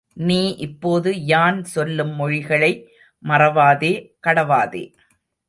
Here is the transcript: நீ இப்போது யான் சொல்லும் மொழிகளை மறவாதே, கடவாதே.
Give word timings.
நீ 0.17 0.55
இப்போது 0.57 1.09
யான் 1.25 1.63
சொல்லும் 1.63 2.13
மொழிகளை 2.15 2.71
மறவாதே, 3.23 3.93
கடவாதே. 4.27 4.83